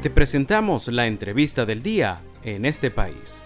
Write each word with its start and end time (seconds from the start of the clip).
Te 0.00 0.10
presentamos 0.10 0.86
la 0.86 1.08
entrevista 1.08 1.66
del 1.66 1.82
día 1.82 2.20
en 2.44 2.64
este 2.64 2.88
país. 2.88 3.42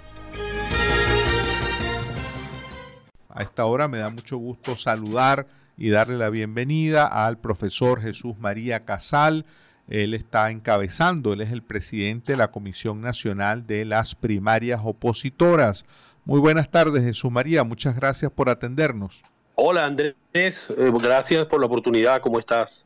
A 3.30 3.42
esta 3.42 3.64
hora 3.64 3.88
me 3.88 3.96
da 3.96 4.10
mucho 4.10 4.36
gusto 4.36 4.76
saludar 4.76 5.46
y 5.78 5.88
darle 5.88 6.18
la 6.18 6.28
bienvenida 6.28 7.06
al 7.06 7.38
profesor 7.38 8.02
Jesús 8.02 8.38
María 8.38 8.84
Casal. 8.84 9.46
Él 9.88 10.12
está 10.12 10.50
encabezando, 10.50 11.32
él 11.32 11.40
es 11.40 11.52
el 11.52 11.62
presidente 11.62 12.32
de 12.32 12.38
la 12.38 12.50
Comisión 12.50 13.00
Nacional 13.00 13.66
de 13.66 13.86
las 13.86 14.14
Primarias 14.14 14.82
Opositoras. 14.84 15.86
Muy 16.26 16.38
buenas 16.38 16.70
tardes, 16.70 17.02
Jesús 17.02 17.30
María. 17.30 17.64
Muchas 17.64 17.96
gracias 17.96 18.30
por 18.30 18.50
atendernos. 18.50 19.22
Hola, 19.54 19.86
Andrés. 19.86 20.14
Eh, 20.34 20.92
gracias 21.02 21.46
por 21.46 21.60
la 21.60 21.66
oportunidad. 21.66 22.20
¿Cómo 22.20 22.38
estás? 22.38 22.84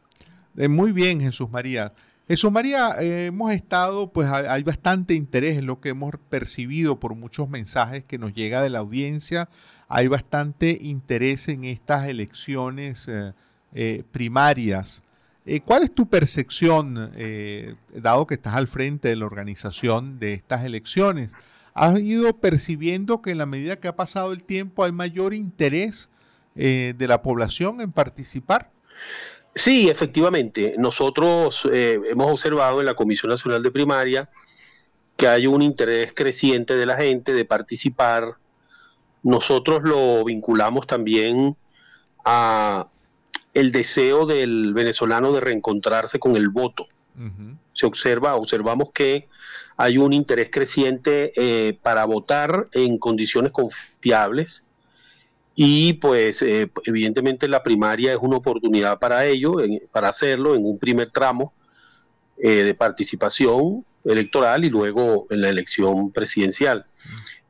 Eh, 0.56 0.68
muy 0.68 0.92
bien, 0.92 1.20
Jesús 1.20 1.50
María. 1.50 1.92
Jesús 2.28 2.50
María, 2.50 3.00
eh, 3.00 3.26
hemos 3.26 3.52
estado, 3.52 4.12
pues 4.12 4.28
hay 4.28 4.62
bastante 4.64 5.14
interés 5.14 5.58
en 5.58 5.66
lo 5.66 5.80
que 5.80 5.90
hemos 5.90 6.14
percibido 6.28 6.98
por 6.98 7.14
muchos 7.14 7.48
mensajes 7.48 8.04
que 8.04 8.18
nos 8.18 8.34
llega 8.34 8.62
de 8.62 8.70
la 8.70 8.80
audiencia. 8.80 9.48
Hay 9.88 10.08
bastante 10.08 10.76
interés 10.80 11.48
en 11.48 11.64
estas 11.64 12.08
elecciones 12.08 13.08
primarias. 14.10 15.02
¿Cuál 15.64 15.84
es 15.84 15.94
tu 15.94 16.08
percepción, 16.08 17.12
dado 17.94 18.26
que 18.26 18.34
estás 18.34 18.56
al 18.56 18.66
frente 18.66 19.08
de 19.08 19.16
la 19.16 19.26
organización 19.26 20.18
de 20.18 20.32
estas 20.32 20.64
elecciones? 20.64 21.30
¿Has 21.76 22.00
ido 22.00 22.38
percibiendo 22.38 23.20
que 23.20 23.32
en 23.32 23.36
la 23.36 23.44
medida 23.44 23.76
que 23.76 23.86
ha 23.86 23.94
pasado 23.96 24.32
el 24.32 24.42
tiempo 24.42 24.82
hay 24.82 24.92
mayor 24.92 25.34
interés 25.34 26.08
eh, 26.54 26.94
de 26.96 27.06
la 27.06 27.20
población 27.20 27.82
en 27.82 27.92
participar? 27.92 28.70
Sí, 29.56 29.88
efectivamente. 29.88 30.74
Nosotros 30.76 31.66
eh, 31.72 31.98
hemos 32.10 32.30
observado 32.30 32.80
en 32.80 32.86
la 32.86 32.92
Comisión 32.92 33.30
Nacional 33.30 33.62
de 33.62 33.70
Primaria 33.70 34.28
que 35.16 35.28
hay 35.28 35.46
un 35.46 35.62
interés 35.62 36.12
creciente 36.14 36.76
de 36.76 36.84
la 36.84 36.98
gente 36.98 37.32
de 37.32 37.46
participar. 37.46 38.36
Nosotros 39.22 39.82
lo 39.82 40.22
vinculamos 40.24 40.86
también 40.86 41.56
a 42.22 42.88
el 43.54 43.72
deseo 43.72 44.26
del 44.26 44.74
venezolano 44.74 45.32
de 45.32 45.40
reencontrarse 45.40 46.18
con 46.18 46.36
el 46.36 46.50
voto. 46.50 46.86
Se 47.72 47.86
observa, 47.86 48.34
observamos 48.34 48.92
que 48.92 49.26
hay 49.78 49.96
un 49.96 50.12
interés 50.12 50.50
creciente 50.50 51.32
eh, 51.34 51.78
para 51.82 52.04
votar 52.04 52.68
en 52.72 52.98
condiciones 52.98 53.52
confiables 53.52 54.64
y 55.56 55.94
pues 55.94 56.42
eh, 56.42 56.70
evidentemente 56.84 57.48
la 57.48 57.64
primaria 57.64 58.12
es 58.12 58.18
una 58.20 58.36
oportunidad 58.36 59.00
para 59.00 59.24
ello, 59.24 59.56
para 59.90 60.10
hacerlo 60.10 60.54
en 60.54 60.64
un 60.64 60.78
primer 60.78 61.10
tramo 61.10 61.52
eh, 62.38 62.62
de 62.62 62.74
participación 62.74 63.84
electoral 64.04 64.64
y 64.64 64.70
luego 64.70 65.26
en 65.30 65.40
la 65.40 65.48
elección 65.48 66.12
presidencial. 66.12 66.86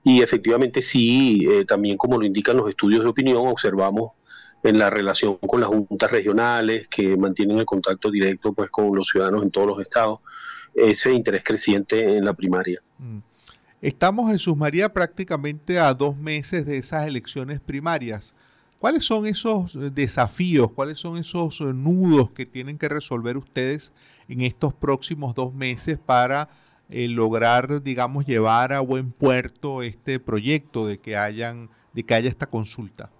Y 0.03 0.23
efectivamente 0.23 0.81
sí, 0.83 1.47
también 1.67 1.97
como 1.97 2.17
lo 2.17 2.25
indican 2.25 2.57
los 2.57 2.71
estudios 2.71 3.03
de 3.03 3.11
opinión, 3.11 3.49
observamos 3.49 4.13
en 4.63 4.79
la 4.79 4.91
relación 4.91 5.37
con 5.39 5.61
las 5.61 5.69
juntas 5.69 6.11
regionales 6.11 6.89
que 6.89 7.17
mantienen 7.17 7.59
el 7.59 7.67
contacto 7.67 8.11
directo 8.11 8.53
pues 8.53 8.71
con 8.71 8.95
los 8.95 9.09
ciudadanos 9.09 9.43
en 9.43 9.51
todos 9.51 9.67
los 9.67 9.81
estados, 9.81 10.21
ese 10.75 11.13
interés 11.13 11.43
creciente 11.45 12.17
en 12.17 12.25
la 12.25 12.35
primaria. 12.35 12.81
Mm. 12.99 13.19
Estamos, 13.87 14.33
Jesús 14.33 14.57
María, 14.57 14.93
prácticamente 14.93 15.79
a 15.79 15.95
dos 15.95 16.17
meses 16.17 16.67
de 16.67 16.77
esas 16.77 17.07
elecciones 17.07 17.61
primarias. 17.61 18.35
¿Cuáles 18.81 19.05
son 19.05 19.27
esos 19.27 19.77
eh, 19.77 19.91
desafíos, 19.95 20.73
cuáles 20.73 20.99
son 20.99 21.19
esos 21.19 21.61
eh, 21.61 21.67
nudos 21.67 22.33
que 22.33 22.47
tienen 22.47 22.79
que 22.79 22.89
resolver 22.89 23.37
ustedes 23.37 23.93
en 24.29 24.41
estos 24.41 24.75
próximos 24.75 25.37
dos 25.37 25.55
meses 25.55 26.01
para 26.05 26.49
eh, 26.91 27.07
lograr, 27.07 27.81
digamos, 27.81 28.27
llevar 28.27 28.73
a 28.73 28.81
buen 28.81 29.13
puerto 29.13 29.85
este 29.85 30.19
proyecto 30.19 30.85
de 30.85 30.99
que 30.99 31.17
hayan, 31.17 31.71
de 31.93 32.03
que 32.03 32.15
haya 32.15 32.29
esta 32.29 32.47
consulta? 32.47 33.13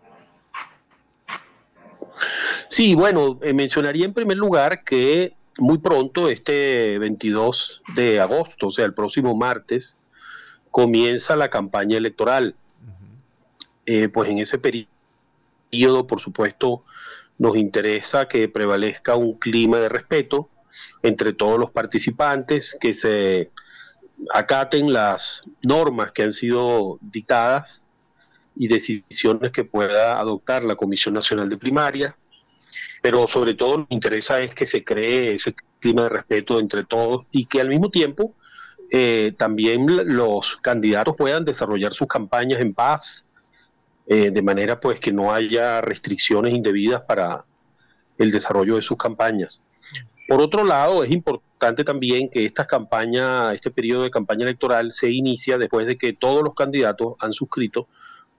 Sí, 2.69 2.97
bueno, 2.97 3.39
mencionaría 3.55 4.05
en 4.05 4.15
primer 4.15 4.37
lugar 4.37 4.83
que 4.83 5.37
muy 5.59 5.79
pronto, 5.79 6.29
este 6.29 6.99
22 6.99 7.83
de 7.95 8.21
agosto, 8.21 8.67
o 8.67 8.71
sea, 8.73 8.85
el 8.85 8.95
próximo 8.95 9.37
martes, 9.37 9.97
comienza 10.77 11.37
la 11.37 11.49
campaña 11.49 11.97
electoral. 11.97 12.55
Eh, 13.87 14.11
pues 14.11 14.29
en 14.29 14.41
ese 14.41 14.59
periodo, 14.59 16.07
por 16.07 16.21
supuesto, 16.21 16.85
nos 17.39 17.57
interesa 17.57 18.29
que 18.29 18.47
prevalezca 18.51 19.17
un 19.17 19.39
clima 19.39 19.79
de 19.79 19.89
respeto 19.89 20.51
entre 21.03 21.33
todos 21.33 21.59
los 21.59 21.71
participantes, 21.71 22.77
que 22.79 22.93
se 22.93 23.51
acaten 24.35 24.93
las 24.93 25.45
normas 25.63 26.13
que 26.13 26.25
han 26.25 26.33
sido 26.33 26.99
dictadas 27.01 27.83
y 28.55 28.69
decisiones 28.69 29.53
que 29.53 29.65
pueda 29.65 30.21
adoptar 30.21 30.63
la 30.63 30.77
Comisión 30.77 31.15
Nacional 31.15 31.49
de 31.49 31.57
Primaria 31.57 32.15
pero 33.03 33.27
sobre 33.29 33.55
todo 33.55 33.79
nos 33.79 33.87
interesa 33.91 34.41
es 34.41 34.53
que 34.53 34.67
se 34.67 34.83
cree 34.83 35.37
ese 35.37 35.55
clima 35.79 36.05
de 36.05 36.09
respeto 36.09 36.59
entre 36.59 36.83
todos 36.85 37.25
y 37.31 37.47
que 37.47 37.61
al 37.61 37.69
mismo 37.69 37.91
tiempo 37.91 38.35
eh, 38.91 39.33
también 39.37 39.87
los 40.15 40.59
candidatos 40.63 41.17
puedan 41.17 41.45
desarrollar 41.45 41.95
sus 41.95 42.07
campañas 42.07 42.61
en 42.61 42.75
paz, 42.75 43.27
eh, 44.07 44.31
de 44.31 44.43
manera 44.43 44.79
pues 44.79 45.01
que 45.01 45.13
no 45.13 45.33
haya 45.33 45.81
restricciones 45.81 46.55
indebidas 46.55 47.05
para 47.05 47.45
el 48.19 48.31
desarrollo 48.31 48.77
de 48.77 48.83
sus 48.83 48.97
campañas. 48.97 49.61
Por 50.29 50.41
otro 50.41 50.65
lado, 50.65 51.05
es 51.05 51.11
importante 51.11 51.85
también 51.85 52.29
que 52.29 52.45
esta 52.45 52.67
campaña, 52.67 53.53
este 53.53 53.71
periodo 53.71 54.03
de 54.03 54.11
campaña 54.11 54.45
electoral 54.45 54.91
se 54.91 55.11
inicia 55.11 55.59
después 55.59 55.87
de 55.87 55.97
que 55.97 56.13
todos 56.13 56.43
los 56.43 56.55
candidatos 56.55 57.15
han 57.21 57.33
suscrito 57.33 57.87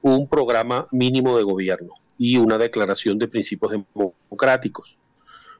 un 0.02 0.28
programa 0.28 0.88
mínimo 0.92 1.38
de 1.38 1.44
gobierno 1.44 1.94
y 2.18 2.38
una 2.38 2.58
declaración 2.58 3.20
de 3.20 3.28
principios 3.28 3.72
democráticos, 3.72 4.98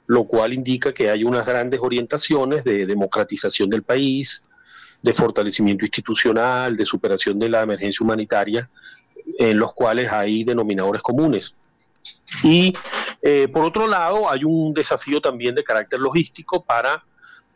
lo 0.06 0.26
cual 0.26 0.54
indica 0.54 0.94
que 0.94 1.10
hay 1.10 1.24
unas 1.24 1.46
grandes 1.46 1.80
orientaciones 1.82 2.64
de 2.64 2.86
democratización 2.86 3.70
del 3.70 3.84
país, 3.84 4.44
de 5.02 5.14
fortalecimiento 5.14 5.86
institucional, 5.86 6.76
de 6.76 6.86
superación 6.86 7.40
de 7.40 7.50
la 7.50 7.62
emergencia 7.62 8.04
humanitaria, 8.04 8.70
en 9.38 9.60
los 9.60 9.74
cuales 9.74 10.12
hay 10.12 10.44
denominadores 10.44 11.02
comunes. 11.02 11.56
Y 12.44 12.74
eh, 13.24 13.48
por 13.48 13.66
otro 13.66 13.88
lado, 13.88 14.30
hay 14.30 14.44
un 14.44 14.74
desafío 14.74 15.22
también 15.22 15.56
de 15.56 15.64
carácter 15.64 16.00
logístico 16.00 16.64
para 16.64 17.04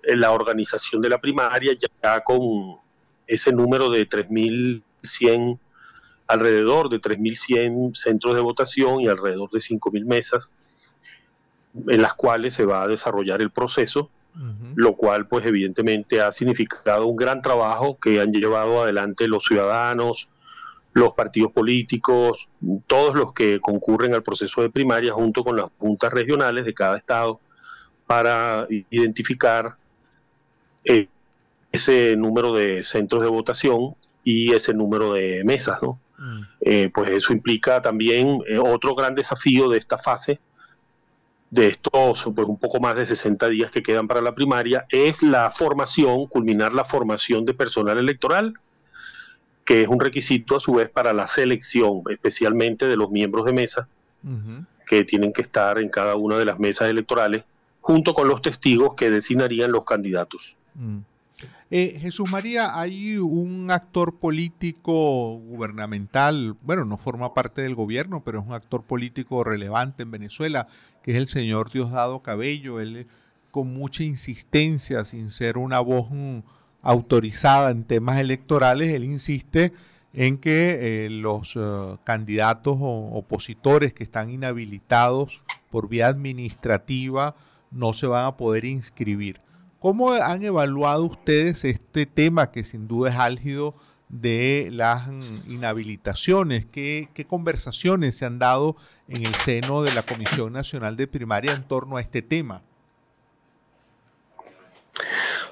eh, 0.04 0.16
la 0.16 0.32
organización 0.32 1.02
de 1.02 1.10
la 1.10 1.20
primaria, 1.20 1.74
ya 1.78 2.22
con 2.22 2.78
ese 3.28 3.52
número 3.52 3.90
de 3.90 4.08
3.100 4.08 5.60
alrededor 6.28 6.90
de 6.90 7.00
3.100 7.00 7.96
centros 7.96 8.36
de 8.36 8.42
votación 8.42 9.02
y 9.02 9.08
alrededor 9.08 9.50
de 9.52 9.60
5.000 9.60 10.06
mesas 10.06 10.50
en 11.88 12.02
las 12.02 12.14
cuales 12.14 12.54
se 12.54 12.66
va 12.66 12.84
a 12.84 12.88
desarrollar 12.88 13.42
el 13.42 13.52
proceso, 13.52 14.10
lo 14.76 14.96
cual 14.96 15.28
pues 15.28 15.46
evidentemente 15.46 16.22
ha 16.22 16.32
significado 16.32 17.06
un 17.06 17.18
gran 17.18 17.42
trabajo 17.42 17.98
que 18.00 18.22
han 18.22 18.32
llevado 18.32 18.82
adelante 18.82 19.28
los 19.28 19.44
ciudadanos, 19.44 20.30
los 20.94 21.14
partidos 21.14 21.54
políticos, 21.54 22.50
todos 22.88 23.16
los 23.16 23.34
que 23.34 23.60
concurren 23.60 24.14
al 24.14 24.24
proceso 24.24 24.62
de 24.62 24.70
primaria 24.70 25.14
junto 25.14 25.44
con 25.44 25.56
las 25.58 25.68
juntas 25.78 26.12
regionales 26.12 26.66
de 26.66 26.74
cada 26.74 26.98
estado 26.98 27.40
para 28.08 28.68
identificar 28.90 29.76
eh, 30.84 31.08
ese 31.72 32.16
número 32.18 32.54
de 32.54 32.84
centros 32.84 33.24
de 33.24 33.30
votación 33.30 33.96
y 34.24 34.54
ese 34.54 34.74
número 34.74 35.14
de 35.14 35.44
mesas, 35.44 35.82
¿no? 35.82 36.00
Eh, 36.60 36.92
pues 36.94 37.10
eso 37.10 37.34
implica 37.34 37.82
también 37.82 38.42
eh, 38.48 38.60
otro 38.60 38.94
gran 38.94 39.16
desafío 39.16 39.70
de 39.70 39.80
esta 39.80 39.98
fase, 39.98 40.40
de 41.52 41.68
estos 41.68 42.24
pues 42.34 42.48
un 42.48 42.58
poco 42.58 42.80
más 42.80 42.96
de 42.96 43.06
60 43.06 43.50
días 43.50 43.72
que 43.72 43.84
quedan 43.84 44.08
para 44.08 44.22
la 44.22 44.34
primaria, 44.34 44.86
es 44.90 45.22
la 45.22 45.52
formación, 45.52 46.26
culminar 46.28 46.74
la 46.74 46.86
formación 46.86 47.46
de 47.46 47.54
personal 47.54 47.98
electoral, 47.98 48.54
que 49.66 49.84
es 49.84 49.90
un 49.90 50.00
requisito 50.00 50.56
a 50.56 50.60
su 50.60 50.74
vez 50.74 50.90
para 50.90 51.14
la 51.14 51.28
selección, 51.28 52.02
especialmente 52.10 52.88
de 52.88 52.96
los 52.96 53.12
miembros 53.12 53.46
de 53.46 53.54
mesa, 53.54 53.88
que 54.88 55.04
tienen 55.04 55.34
que 55.34 55.42
estar 55.42 55.78
en 55.78 55.90
cada 55.90 56.16
una 56.16 56.38
de 56.38 56.46
las 56.46 56.58
mesas 56.58 56.90
electorales, 56.90 57.44
junto 57.82 58.14
con 58.14 58.28
los 58.28 58.42
testigos 58.42 58.96
que 58.96 59.12
designarían 59.12 59.72
los 59.72 59.84
candidatos. 59.84 60.56
Mm. 60.76 61.00
Eh, 61.70 61.98
Jesús 62.00 62.32
María, 62.32 62.80
hay 62.80 63.18
un 63.18 63.72
actor 63.72 64.20
político 64.20 65.38
gubernamental, 65.38 66.58
bueno, 66.62 66.84
no 66.86 66.98
forma 66.98 67.34
parte 67.34 67.62
del 67.62 67.76
gobierno, 67.76 68.24
pero 68.24 68.40
es 68.40 68.46
un 68.46 68.54
actor 68.54 68.84
político 68.84 69.44
relevante 69.44 70.04
en 70.04 70.12
Venezuela, 70.12 70.68
que 71.02 71.12
es 71.12 71.18
el 71.18 71.28
señor 71.28 71.72
Diosdado 71.72 72.22
Cabello. 72.22 72.80
Él 72.82 73.08
con 73.52 73.74
mucha 73.74 74.04
insistencia, 74.04 75.06
sin 75.06 75.30
ser 75.30 75.58
una 75.58 75.80
voz 75.80 76.10
mm, 76.10 76.40
autorizada 76.82 77.70
en 77.70 77.84
temas 77.84 78.20
electorales, 78.20 78.94
él 78.94 79.04
insiste 79.04 79.74
en 80.14 80.38
que 80.38 81.06
eh, 81.06 81.10
los 81.10 81.56
eh, 81.56 81.98
candidatos 82.04 82.78
o 82.80 83.12
opositores 83.14 83.94
que 83.94 84.04
están 84.04 84.30
inhabilitados 84.30 85.42
por 85.70 85.88
vía 85.88 86.08
administrativa 86.08 87.36
no 87.72 87.94
se 87.94 88.08
van 88.08 88.26
a 88.26 88.36
poder 88.36 88.66
inscribir. 88.66 89.40
¿Cómo 89.82 90.12
han 90.12 90.44
evaluado 90.44 91.06
ustedes 91.06 91.66
este 91.66 92.06
tema 92.06 92.52
que 92.52 92.64
sin 92.64 92.88
duda 92.88 93.10
es 93.10 93.18
álgido 93.18 93.74
de 94.10 94.70
las 94.72 95.10
inhabilitaciones? 95.48 96.68
¿Qué, 96.68 97.10
conversaciones 97.28 98.16
se 98.16 98.26
han 98.26 98.38
dado 98.38 98.76
en 99.08 99.26
el 99.26 99.34
seno 99.34 99.82
de 99.82 99.92
la 99.96 100.04
Comisión 100.04 100.54
Nacional 100.54 100.98
de 100.98 101.08
Primaria 101.08 101.56
en 101.56 101.64
torno 101.64 101.98
a 101.98 102.02
este 102.02 102.22
tema? 102.22 102.62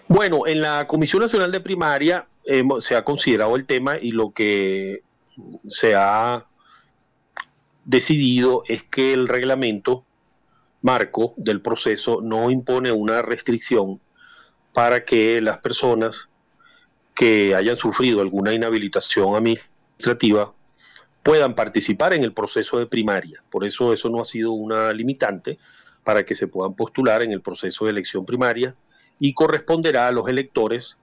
Bueno, 0.08 0.46
en 0.46 0.62
la 0.62 0.86
Comisión 0.86 1.24
Nacional 1.24 1.52
de 1.52 1.62
Primaria 1.62 2.28
se 2.82 2.96
ha 2.96 3.04
considerado 3.04 3.56
el 3.56 3.66
tema 3.66 3.98
y 4.00 4.12
lo 4.12 4.32
que 4.32 5.02
se 5.66 5.96
ha 5.96 6.46
decidido 7.84 8.62
es 8.68 8.84
que 8.84 9.12
el 9.12 9.28
reglamento 9.28 10.06
marco 10.84 11.34
del 11.36 11.64
proceso 11.64 12.22
no 12.22 12.52
impone 12.52 12.92
una 12.92 13.24
restricción 13.24 14.00
para 14.74 15.04
que 15.06 15.42
las 15.42 15.60
personas 15.60 16.30
que 17.16 17.54
hayan 17.56 17.76
sufrido 17.76 18.22
alguna 18.22 18.54
inhabilitación 18.54 19.36
administrativa 19.36 20.54
puedan 21.24 21.54
participar 21.54 22.14
en 22.14 22.24
el 22.24 22.34
proceso 22.34 22.80
de 22.80 22.86
primaria. 22.86 23.44
Por 23.50 23.66
eso 23.66 23.92
eso 23.94 24.10
no 24.10 24.22
ha 24.22 24.26
sido 24.26 24.52
una 24.52 24.94
limitante 24.94 25.60
para 26.04 26.24
que 26.24 26.34
se 26.34 26.48
puedan 26.48 26.74
postular 26.76 27.22
en 27.22 27.32
el 27.32 27.42
proceso 27.42 27.86
de 27.86 27.92
elección 27.92 28.26
primaria 28.26 28.76
y 29.20 29.34
corresponderá 29.34 30.08
a 30.08 30.12
los 30.12 30.30
electores 30.30 30.98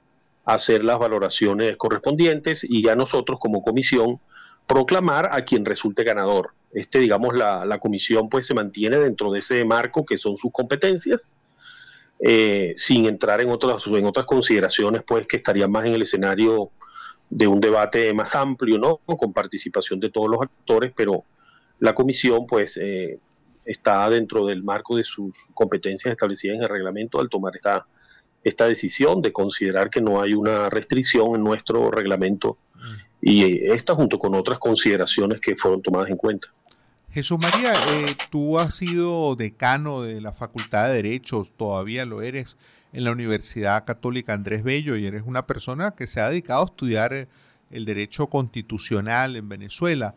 hacer 0.47 0.85
las 0.85 0.99
valoraciones 0.99 1.77
correspondientes 1.77 2.65
y 2.69 2.89
a 2.89 2.97
nosotros 2.97 3.39
como 3.39 3.61
comisión 3.61 4.21
proclamar 4.67 5.29
a 5.33 5.45
quien 5.45 5.65
resulte 5.65 6.03
ganador. 6.03 6.55
Este, 6.73 6.99
digamos, 6.99 7.35
la, 7.35 7.65
la 7.65 7.79
comisión 7.79 8.29
pues 8.29 8.47
se 8.47 8.55
mantiene 8.55 8.99
dentro 8.99 9.31
de 9.33 9.41
ese 9.41 9.65
marco 9.65 10.05
que 10.05 10.17
son 10.17 10.37
sus 10.37 10.51
competencias 10.51 11.29
eh, 12.21 12.75
sin 12.77 13.07
entrar 13.07 13.41
en 13.41 13.51
otras, 13.51 13.87
en 13.87 14.07
otras 14.07 14.27
consideraciones, 14.27 15.03
pues 15.07 15.27
que 15.27 15.37
estarían 15.37 15.71
más 15.71 15.87
en 15.87 15.95
el 15.95 16.03
escenario 16.03 16.71
de 17.29 17.47
un 17.47 17.61
debate 17.61 18.13
más 18.15 18.35
amplio, 18.35 18.79
¿no? 18.79 18.99
Con 18.99 19.33
participación 19.33 20.01
de 20.01 20.11
todos 20.11 20.31
los 20.31 20.41
actores, 20.41 20.93
pero 20.95 21.25
la 21.79 21.95
comisión, 21.95 22.47
pues, 22.47 22.79
eh, 22.79 23.19
está 23.65 24.09
dentro 24.09 24.47
del 24.47 24.63
marco 24.63 24.97
de 24.97 25.05
sus 25.05 25.35
competencias 25.53 26.13
establecidas 26.13 26.57
en 26.57 26.63
el 26.63 26.69
reglamento 26.69 27.21
al 27.21 27.29
tomar 27.29 27.55
esta, 27.57 27.87
esta 28.45 28.67
decisión 28.67 29.21
de 29.21 29.33
considerar 29.33 29.91
que 29.91 30.01
no 30.01 30.23
hay 30.23 30.35
una 30.35 30.71
restricción 30.71 31.35
en 31.35 31.43
nuestro 31.43 31.91
reglamento 31.91 32.59
mm. 32.75 32.95
y 33.23 33.69
esta 33.69 33.95
junto 33.95 34.19
con 34.19 34.35
otras 34.37 34.61
consideraciones 34.61 35.41
que 35.41 35.57
fueron 35.57 35.83
tomadas 35.83 36.11
en 36.11 36.17
cuenta. 36.17 36.49
Jesús 37.17 37.39
María, 37.41 37.73
eh, 37.73 38.15
tú 38.31 38.59
has 38.59 38.75
sido 38.75 39.37
decano 39.37 40.03
de 40.03 40.21
la 40.21 40.35
Facultad 40.35 40.89
de 40.89 40.97
Derechos, 40.97 41.51
todavía 41.57 42.05
lo 42.05 42.21
eres 42.21 42.59
en 42.93 43.05
la 43.05 43.11
Universidad 43.11 43.87
Católica 43.87 44.35
Andrés 44.35 44.63
Bello 44.63 44.97
y 44.97 45.07
eres 45.07 45.23
una 45.25 45.47
persona 45.47 45.93
que 45.93 46.07
se 46.07 46.21
ha 46.21 46.29
dedicado 46.29 46.61
a 46.61 46.67
estudiar 46.67 47.15
eh, 47.15 47.27
el 47.71 47.87
derecho 47.87 48.27
constitucional 48.27 49.35
en 49.37 49.49
Venezuela. 49.49 50.15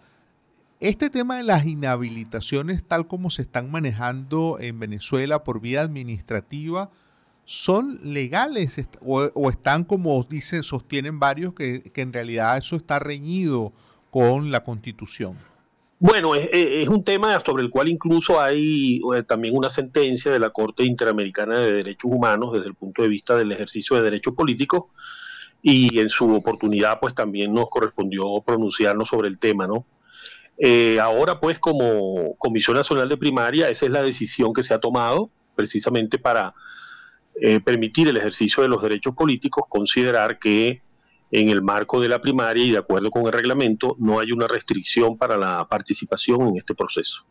Este 0.81 1.09
tema 1.09 1.37
de 1.37 1.43
las 1.43 1.65
inhabilitaciones, 1.65 2.83
tal 2.83 3.07
como 3.07 3.31
se 3.31 3.43
están 3.43 3.71
manejando 3.71 4.57
en 4.59 4.77
Venezuela 4.77 5.45
por 5.45 5.61
vía 5.61 5.83
administrativa, 5.83 6.91
¿son 7.45 8.01
legales 8.03 8.75
o, 8.99 9.49
están 9.49 9.85
como 9.85 10.21
dicen, 10.23 10.63
sostienen 10.63 11.17
varios, 11.17 11.53
que 11.53 11.93
en 11.95 12.11
realidad 12.11 12.57
eso 12.57 12.75
está 12.75 12.99
reñido 12.99 13.71
con 14.11 14.51
la 14.51 14.65
constitución? 14.65 15.37
Bueno, 16.01 16.33
es, 16.33 16.87
un 16.87 17.03
tema 17.03 17.37
sobre 17.41 17.61
el 17.61 17.69
cual 17.69 17.89
incluso 17.89 18.39
hay 18.39 19.01
eh, 19.13 19.23
también 19.23 19.57
una 19.57 19.69
sentencia 19.69 20.31
de 20.31 20.39
la 20.39 20.49
Corte 20.51 20.85
Interamericana 20.85 21.59
de 21.59 21.73
Derechos 21.73 22.09
Humanos 22.09 22.53
desde 22.53 22.67
el 22.67 22.75
punto 22.75 23.01
de 23.01 23.09
vista 23.09 23.35
del 23.35 23.51
ejercicio 23.51 23.97
de 23.97 24.03
derechos 24.03 24.33
políticos 24.33 24.85
y 25.61 25.99
en 25.99 26.07
su 26.07 26.33
oportunidad 26.33 27.01
pues 27.01 27.13
también 27.13 27.53
nos 27.53 27.69
correspondió 27.69 28.41
pronunciarnos 28.45 29.09
sobre 29.09 29.27
el 29.27 29.39
tema, 29.39 29.67
¿no? 29.67 29.85
Eh, 30.57 31.01
ahora 31.01 31.41
pues 31.41 31.59
como 31.59 32.33
Comisión 32.37 32.77
Nacional 32.77 33.09
de 33.09 33.17
Primaria 33.17 33.69
esa 33.69 33.85
es 33.85 33.91
la 33.91 34.01
decisión 34.01 34.53
que 34.53 34.63
se 34.63 34.73
ha 34.73 34.79
tomado 34.79 35.29
precisamente 35.55 36.17
para 36.17 36.53
eh, 37.41 37.59
permitir 37.59 38.07
el 38.07 38.15
ejercicio 38.15 38.63
de 38.63 38.69
los 38.69 38.81
derechos 38.81 39.15
políticos, 39.15 39.65
considerar 39.67 40.39
que 40.39 40.81
en 41.31 41.49
el 41.49 41.61
marco 41.61 42.01
de 42.01 42.09
la 42.09 42.21
primaria 42.21 42.63
y 42.63 42.71
de 42.71 42.77
acuerdo 42.79 43.09
con 43.09 43.25
el 43.25 43.31
reglamento, 43.31 43.95
no 43.99 44.19
hay 44.19 44.31
una 44.31 44.47
restricción 44.47 45.17
para 45.17 45.37
la 45.37 45.67
participación 45.67 46.47
en 46.47 46.57
este 46.57 46.73
proceso. 46.73 47.23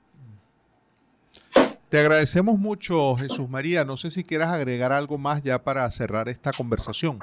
Te 1.88 1.98
agradecemos 1.98 2.58
mucho, 2.58 3.16
Jesús 3.16 3.48
María. 3.48 3.84
No 3.84 3.96
sé 3.96 4.10
si 4.10 4.22
quieras 4.22 4.50
agregar 4.50 4.92
algo 4.92 5.16
más 5.16 5.42
ya 5.42 5.62
para 5.62 5.90
cerrar 5.90 6.28
esta 6.28 6.52
conversación. 6.52 7.18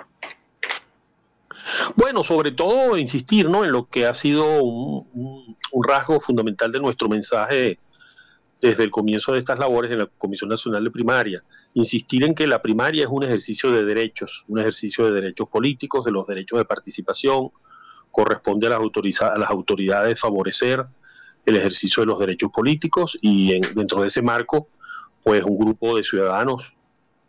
Bueno, 1.95 2.23
sobre 2.23 2.51
todo 2.51 2.97
insistir 2.97 3.49
¿no? 3.49 3.63
en 3.63 3.71
lo 3.71 3.87
que 3.87 4.05
ha 4.05 4.13
sido 4.13 4.63
un, 4.63 5.55
un 5.71 5.83
rasgo 5.83 6.19
fundamental 6.19 6.71
de 6.71 6.79
nuestro 6.79 7.07
mensaje 7.09 7.79
desde 8.61 8.83
el 8.83 8.91
comienzo 8.91 9.33
de 9.33 9.39
estas 9.39 9.59
labores 9.59 9.91
en 9.91 9.99
la 9.99 10.05
Comisión 10.05 10.49
Nacional 10.49 10.83
de 10.83 10.91
Primaria. 10.91 11.43
Insistir 11.73 12.23
en 12.23 12.33
que 12.33 12.47
la 12.47 12.61
primaria 12.61 13.03
es 13.03 13.09
un 13.09 13.23
ejercicio 13.23 13.71
de 13.71 13.85
derechos, 13.85 14.45
un 14.47 14.59
ejercicio 14.59 15.05
de 15.05 15.11
derechos 15.11 15.47
políticos, 15.49 16.05
de 16.05 16.11
los 16.11 16.25
derechos 16.25 16.59
de 16.59 16.65
participación, 16.65 17.49
corresponde 18.11 18.67
a 18.67 18.71
las, 18.71 19.21
a 19.21 19.37
las 19.37 19.49
autoridades 19.49 20.19
favorecer 20.19 20.85
el 21.45 21.57
ejercicio 21.57 22.01
de 22.01 22.07
los 22.07 22.19
derechos 22.19 22.51
políticos 22.51 23.17
y 23.21 23.59
dentro 23.75 24.01
de 24.01 24.07
ese 24.07 24.21
marco, 24.21 24.69
pues 25.23 25.43
un 25.43 25.57
grupo 25.57 25.95
de 25.95 26.03
ciudadanos 26.03 26.73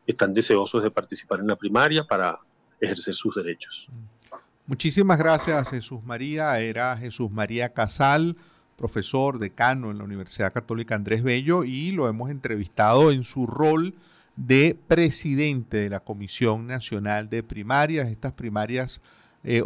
están 0.07 0.33
deseosos 0.33 0.83
de 0.83 0.91
participar 0.91 1.41
en 1.41 1.49
la 1.49 1.57
primaria 1.57 2.05
para 2.05 2.39
ejercer 2.81 3.15
sus 3.15 3.35
derechos. 3.35 3.89
Muchísimas 4.67 5.19
gracias 5.19 5.69
Jesús 5.69 6.03
María, 6.03 6.59
era 6.61 6.97
Jesús 6.97 7.31
María 7.31 7.73
Casal 7.73 8.37
profesor 8.77 9.39
decano 9.39 9.91
en 9.91 9.99
la 9.99 10.05
Universidad 10.05 10.53
Católica 10.53 10.95
Andrés 10.95 11.23
Bello 11.23 11.65
y 11.65 11.93
lo 11.93 12.09
hemos 12.09 12.31
entrevistado 12.31 13.11
en 13.11 13.25
su 13.25 13.47
rol 13.47 13.95
de 14.37 14.79
presidente 14.87 15.79
de 15.79 15.91
la 15.91 16.01
Comisión 16.01 16.67
Nacional 16.67 17.31
de 17.31 17.43
Primarias, 17.43 18.09
estas 18.09 18.33
primarias 18.33 19.01
eh, 19.45 19.63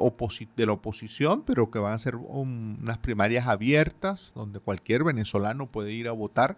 de 0.57 0.67
la 0.67 0.73
oposición, 0.73 1.43
pero 1.43 1.71
que 1.71 1.79
van 1.79 1.95
a 1.95 1.99
ser 1.99 2.17
unas 2.17 2.99
primarias 2.99 3.49
abiertas, 3.49 4.31
donde 4.35 4.61
cualquier 4.61 5.05
venezolano 5.05 5.67
puede 5.67 5.93
ir 5.93 6.07
a 6.07 6.13
votar. 6.13 6.57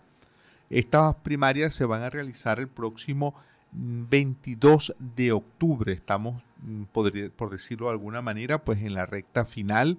Estas 0.69 1.15
primarias 1.17 1.75
se 1.75 1.85
van 1.85 2.03
a 2.03 2.11
realizar 2.11 2.59
el 2.59 2.69
próximo 2.69 3.35
22 3.73 4.95
de 4.99 5.33
octubre. 5.33 5.93
Estamos, 5.93 6.43
mm, 6.63 6.83
por 7.37 7.51
decirlo 7.51 7.87
de 7.87 7.93
alguna 7.93 8.23
manera, 8.23 8.65
pues 8.65 8.83
en 8.83 8.95
la 8.95 9.07
recta 9.07 9.45
final. 9.45 9.99